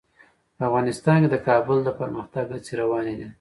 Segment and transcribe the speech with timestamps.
[0.55, 3.27] په افغانستان کې د کابل د پرمختګ هڅې روانې دي.